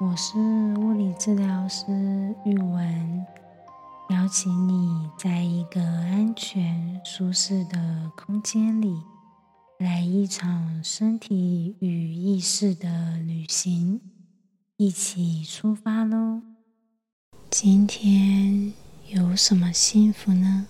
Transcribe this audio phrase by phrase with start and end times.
[0.00, 0.38] 我是
[0.78, 1.84] 物理治疗师
[2.46, 3.26] 玉文，
[4.08, 9.02] 邀请你在一个安全、舒适的空间里，
[9.76, 14.00] 来一场身体与意识的旅行，
[14.78, 16.40] 一起出发喽！
[17.50, 18.72] 今天
[19.08, 20.66] 有什么幸福呢？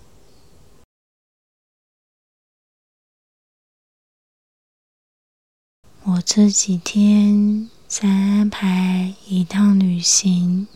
[6.03, 10.69] 我这几天在安排一趟旅行，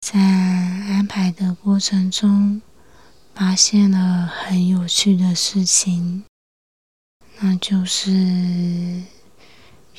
[0.00, 2.62] 在安排的过程中，
[3.34, 6.24] 发现了很有趣的事情，
[7.40, 9.04] 那就是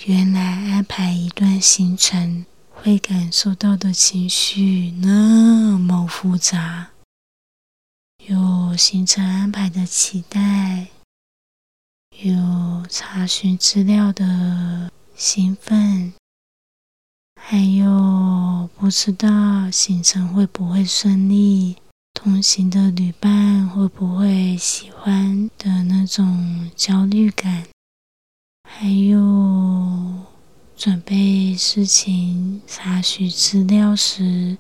[0.08, 6.90] 原来安排一段行程会感受到的情绪那么复杂，
[8.26, 10.88] 有行程安排的期待。
[12.24, 16.12] 有查询资料的兴奋，
[17.42, 21.78] 还有不知道行程会不会顺利，
[22.14, 27.64] 同行的旅伴会不会喜欢的那种焦虑感，
[28.70, 30.14] 还有
[30.78, 34.58] 准备事情、查询资料时，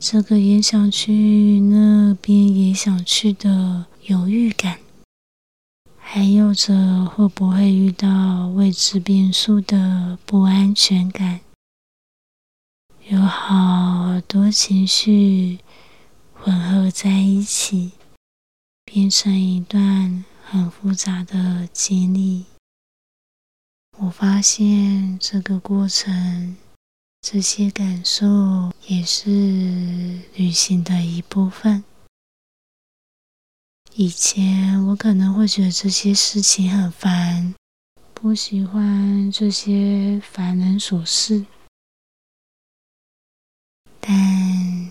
[0.00, 4.78] 这个也想去，那边也想去的犹豫感。
[5.98, 11.40] 还有着会不会遇到未知变数的不安全感，
[13.08, 15.60] 有好多情绪
[16.34, 17.92] 混合在一起，
[18.84, 22.46] 变成一段很复杂的经历。
[23.98, 26.56] 我发现这个过程，
[27.20, 29.30] 这些感受也是
[30.34, 31.84] 旅行的一部分。
[33.94, 37.54] 以前我可能会觉得这些事情很烦，
[38.12, 41.46] 不喜欢这些烦人琐事，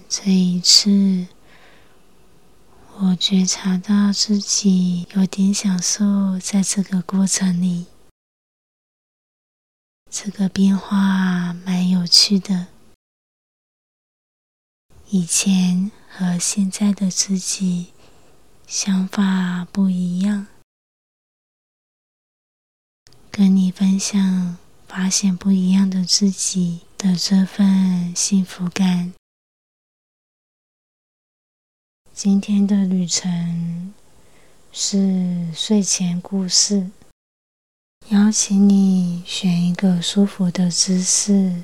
[0.07, 1.27] 这一次，
[2.99, 7.87] 我觉察到自己有点享受在这个过程里，
[10.09, 12.67] 这个变化蛮有趣的。
[15.09, 17.87] 以前和现在的自己。
[18.67, 20.47] 想法不一样，
[23.29, 29.13] 跟你分享发现不一样的自己的这份幸福感。
[32.15, 33.93] 今天的旅程
[34.71, 36.89] 是睡前故事，
[38.07, 41.63] 邀请你选一个舒服的姿势，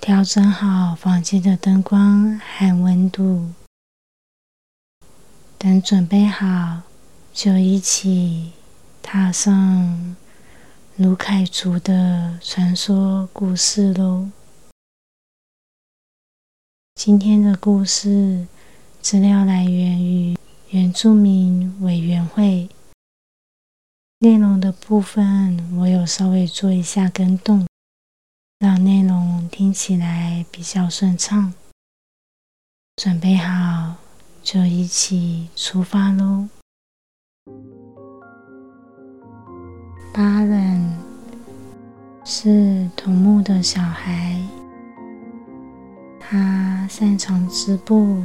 [0.00, 3.50] 调整好房间的灯光和温度。
[5.58, 6.82] 等准备好，
[7.34, 8.52] 就一起
[9.02, 10.16] 踏上
[10.94, 14.30] 卢凯族的传说故事喽。
[16.94, 18.46] 今天的故事
[19.00, 20.36] 资料来源于
[20.70, 22.68] 原住民委员会，
[24.18, 27.66] 内容的部分我有稍微做一下跟动，
[28.58, 31.52] 让内容听起来比较顺畅。
[32.96, 33.96] 准备好。
[34.42, 36.48] 就一起出发喽！
[40.14, 40.98] 巴人
[42.24, 44.40] 是桐木的小孩，
[46.18, 48.22] 他擅长织布，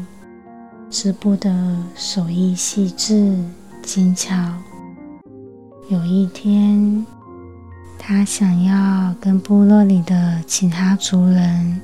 [0.90, 3.38] 织布的手艺细致
[3.82, 4.34] 精巧。
[5.90, 7.06] 有一天，
[7.98, 11.82] 他想要跟部落里的其他族人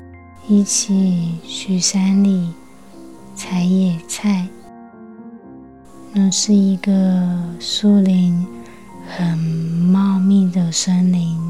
[0.48, 2.52] 一起去山里。
[3.34, 4.46] 采野菜，
[6.12, 6.92] 那是一个
[7.58, 8.46] 树林
[9.08, 11.40] 很茂密的森林。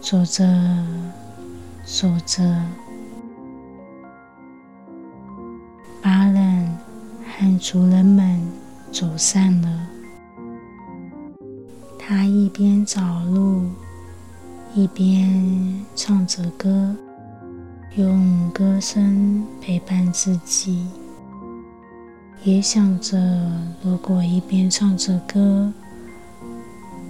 [0.00, 0.44] 走着
[1.84, 2.42] 走着，
[7.62, 8.44] 族人们
[8.90, 9.88] 走散了。
[11.96, 13.70] 他一边找路，
[14.74, 16.96] 一边唱着歌。
[17.94, 20.88] 用歌声陪伴自己，
[22.42, 23.16] 也想着，
[23.80, 25.72] 如果一边唱着歌，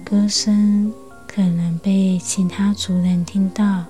[0.05, 0.93] 歌声
[1.27, 3.85] 可能被其他族人听到，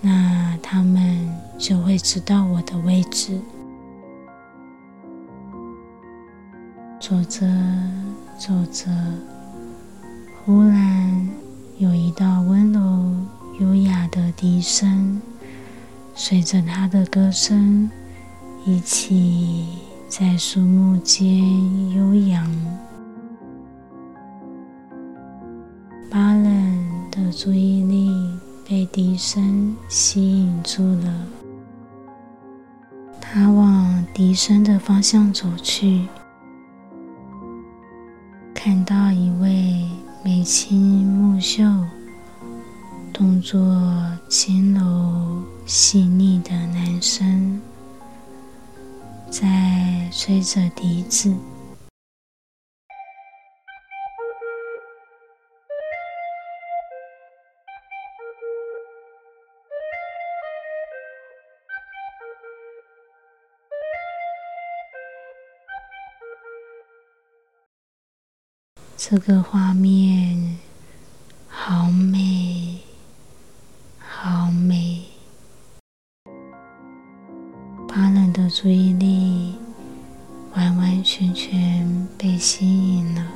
[0.00, 3.40] 那他们就会知道我的位置。
[7.10, 7.44] 走着
[8.38, 8.88] 走着，
[10.44, 11.28] 忽然
[11.78, 12.80] 有一道温柔
[13.58, 15.20] 优雅的笛声。
[16.14, 17.90] 随着他的歌声
[18.64, 19.66] 一起
[20.08, 22.48] 在树木间悠扬，
[26.08, 31.26] 巴人的注意力被笛声吸引住了。
[33.20, 36.06] 他往笛声的方向走去，
[40.40, 41.62] 眉清目秀、
[43.12, 43.60] 动作
[44.30, 47.60] 轻柔细腻的男生，
[49.30, 51.30] 在吹着笛子。
[69.02, 70.58] 这个画面
[71.48, 72.80] 好美，
[73.98, 75.04] 好美！
[77.88, 79.54] 巴冷的注意力
[80.54, 83.26] 完完全全被吸引了。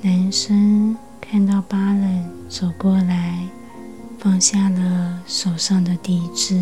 [0.00, 3.48] 男生看到巴冷走过来，
[4.16, 6.54] 放下了手上的笛子。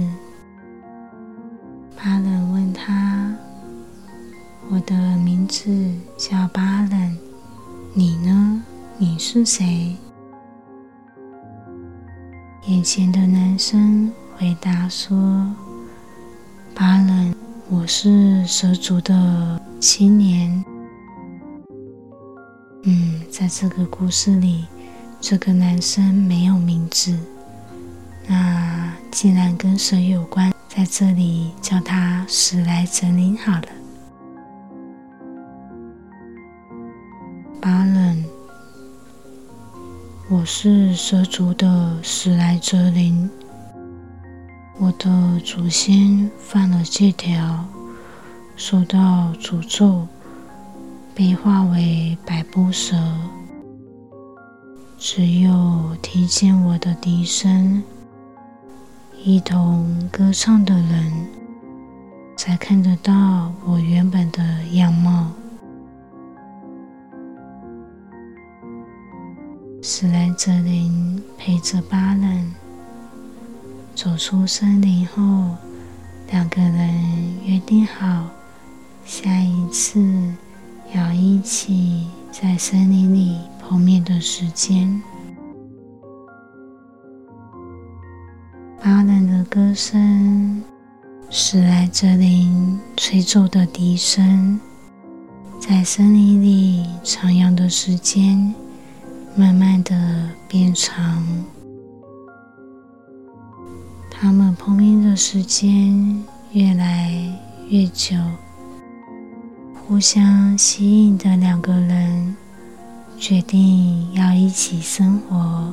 [1.94, 2.39] 巴冷。
[4.80, 5.70] 我的名字
[6.16, 7.18] 叫巴冷，
[7.92, 8.62] 你呢？
[8.96, 9.94] 你是谁？
[12.66, 15.54] 眼前的男生回答说
[16.74, 17.34] ：“巴冷，
[17.68, 20.64] 我是蛇族的青年。”
[22.84, 24.64] 嗯，在这个故事里，
[25.20, 27.18] 这个男生没有名字。
[28.26, 33.68] 那既然跟蛇有关，在这里叫他史莱哲林好了。
[37.60, 38.24] 巴冷，
[40.30, 43.28] 我是蛇族的史莱哲林。
[44.78, 47.62] 我的祖先犯了戒条，
[48.56, 50.08] 受到诅咒，
[51.14, 52.96] 被化为百步蛇。
[54.98, 57.82] 只有听见我的笛声，
[59.22, 61.12] 一同歌唱的人，
[62.38, 65.30] 才看得到我原本的样貌。
[69.82, 72.54] 史莱哲林陪着巴冷
[73.94, 75.56] 走出森林后，
[76.30, 78.28] 两个人约定好，
[79.06, 79.98] 下一次
[80.94, 85.00] 要一起在森林里碰面的时间。
[88.82, 90.62] 巴冷的歌声，
[91.30, 94.60] 史莱哲林吹奏的笛声，
[95.58, 98.54] 在森林里徜徉的时间。
[99.36, 101.24] 慢慢的变长，
[104.10, 106.22] 他们碰面的时间
[106.52, 107.10] 越来
[107.68, 108.16] 越久，
[109.74, 112.36] 互相吸引的两个人
[113.16, 115.72] 决定要一起生活。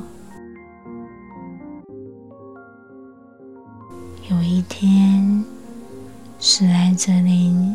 [4.30, 5.44] 有一天，
[6.38, 7.74] 史莱哲林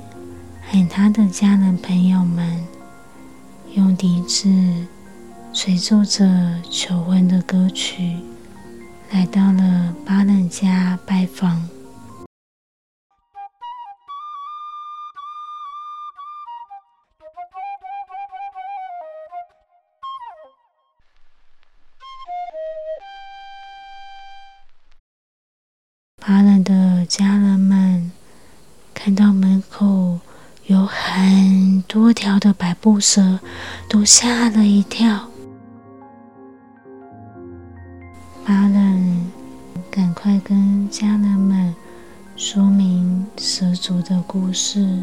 [0.64, 2.66] 和他的家人朋友们
[3.74, 4.50] 用笛子。
[5.54, 6.26] 吹奏着
[6.70, 8.18] 求婚的歌曲，
[9.12, 11.70] 来到了巴冷家拜访。
[26.18, 28.12] 巴冷的家人们
[28.94, 30.20] 看到门口
[30.66, 33.40] 有很多条的白布蛇，
[33.88, 35.30] 都吓了一跳。
[44.04, 45.02] 的故事，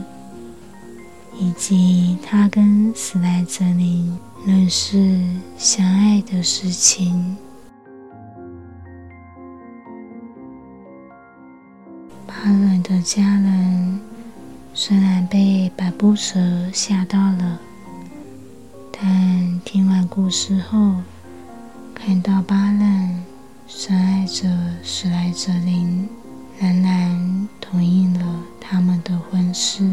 [1.38, 5.20] 以及他跟史莱哲林认识、
[5.56, 7.36] 相爱的事情。
[12.26, 14.00] 巴伦的家人
[14.74, 16.38] 虽然被百步蛇
[16.72, 17.60] 吓到了，
[18.92, 20.94] 但听完故事后，
[21.94, 23.20] 看到巴伦。
[23.72, 24.48] 深爱着
[24.82, 26.08] 史莱哲林，
[26.58, 29.88] 仍然同意了他们的婚事。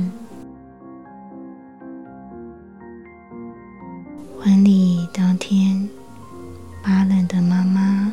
[4.39, 5.88] 婚礼当天，
[6.81, 8.12] 巴冷的妈妈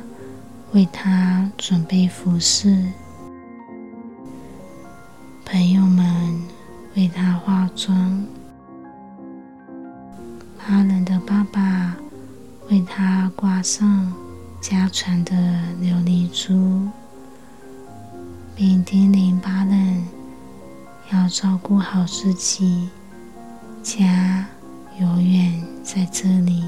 [0.72, 2.84] 为他准备服饰，
[5.46, 6.42] 朋友们
[6.94, 8.22] 为他化妆，
[10.58, 11.96] 巴冷的爸爸
[12.68, 14.12] 为他挂上。
[14.60, 15.34] 家传的
[15.78, 16.88] 琉璃珠，
[18.56, 20.04] 并叮咛巴顿
[21.12, 22.88] 要照顾好自己，
[23.82, 24.46] 家
[25.00, 26.62] 永远在这里。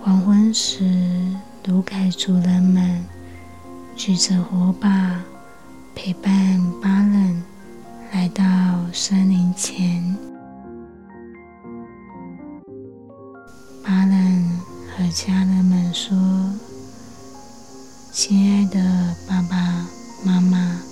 [0.00, 3.04] 黄昏时，卢凯族人们
[3.96, 5.20] 举着火把，
[5.96, 6.32] 陪伴
[6.80, 7.42] 巴顿
[8.12, 8.44] 来到
[8.92, 10.16] 森林前。
[13.82, 14.60] 巴顿
[14.96, 16.16] 和家人们说。
[18.14, 19.88] 亲爱的爸爸
[20.22, 20.82] 妈妈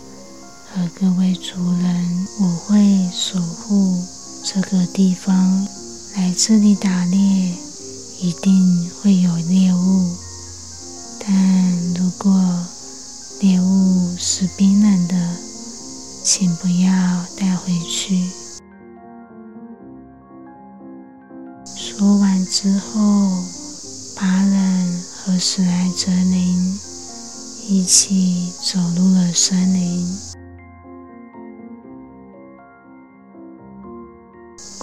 [0.73, 4.03] 和各位族人，我会守护
[4.43, 5.69] 这个地方。
[6.17, 7.19] 来这里打猎，
[8.21, 10.17] 一定会有猎物。
[11.19, 12.43] 但如果
[13.41, 15.37] 猎物是冰冷的，
[16.25, 18.31] 请不要带回去。”
[21.77, 23.45] 说完之后，
[24.17, 26.81] 巴人和史莱哲林
[27.73, 30.05] 一起走入了森林。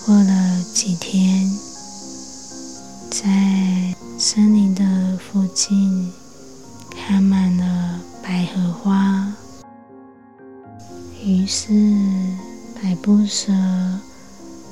[0.06, 1.46] 过了几天，
[3.12, 6.10] 在森林的附近
[6.90, 9.34] 开满了百合花，
[11.22, 11.74] 于是
[12.82, 13.52] 百步蛇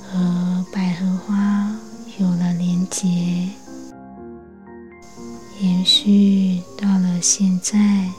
[0.01, 1.69] 和百合花。
[2.17, 3.09] 有了连结，
[5.59, 8.11] 延续到了现在。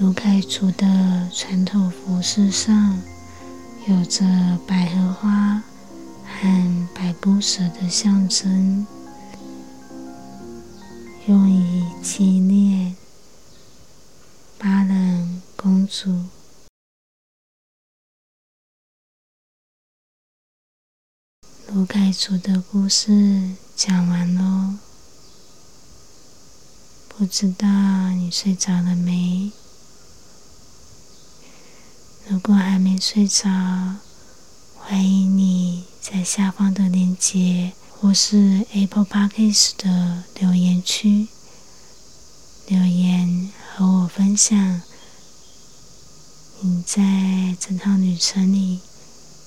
[0.00, 3.02] 卢凯族的传统服饰上
[3.88, 4.24] 有着
[4.64, 5.60] 百合花
[6.24, 8.86] 和百步蛇的象征，
[11.26, 12.94] 用以纪念
[14.56, 16.26] 巴人公主。
[21.74, 24.74] 卢凯族的故事讲完喽，
[27.18, 27.66] 不知道
[28.10, 29.50] 你睡着了没？
[32.28, 33.48] 如果还没睡着，
[34.76, 41.26] 欢迎你在下方的链接或是 Apple Podcast 的留言区
[42.68, 44.80] 留言和我分享
[46.60, 48.78] 你在这趟旅程里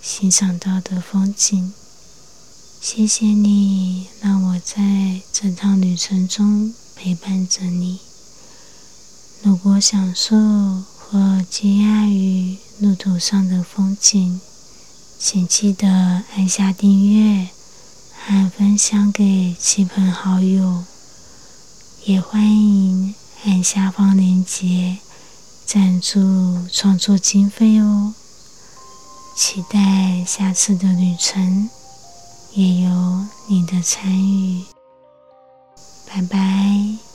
[0.02, 1.72] 欣赏到的风景。
[2.82, 8.00] 谢谢你让我在这趟旅程中陪伴着你。
[9.42, 14.40] 如果享受或惊讶于路途上的风景，
[15.18, 15.88] 请记得
[16.36, 17.50] 按下订阅
[18.14, 20.84] 和分享给亲朋好友。
[22.06, 23.16] 也欢迎
[23.46, 24.98] 按下方链接
[25.66, 28.14] 赞助创作经费哦。
[29.36, 31.68] 期待下次的旅程。
[32.54, 34.66] 也有你的参与，
[36.12, 37.11] 拜拜。